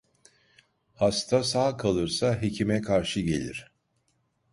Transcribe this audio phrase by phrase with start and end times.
[0.93, 3.71] Hasta sağ kalırsa hekime karşı gelir.